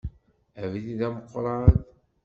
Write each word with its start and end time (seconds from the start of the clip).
Abrid 0.61 1.01
ameqqran. 1.07 1.75